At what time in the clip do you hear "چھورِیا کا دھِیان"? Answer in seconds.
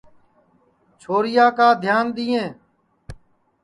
1.01-2.05